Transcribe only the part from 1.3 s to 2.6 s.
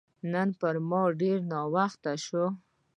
ناوخته شو